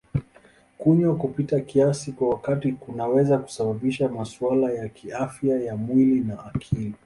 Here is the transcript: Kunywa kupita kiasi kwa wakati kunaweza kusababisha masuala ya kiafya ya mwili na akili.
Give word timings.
Kunywa 0.77 1.15
kupita 1.15 1.59
kiasi 1.61 2.11
kwa 2.11 2.29
wakati 2.29 2.71
kunaweza 2.73 3.37
kusababisha 3.37 4.09
masuala 4.09 4.71
ya 4.71 4.89
kiafya 4.89 5.59
ya 5.61 5.75
mwili 5.75 6.19
na 6.19 6.45
akili. 6.45 6.93